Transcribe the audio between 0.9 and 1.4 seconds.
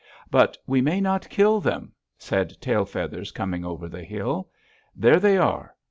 not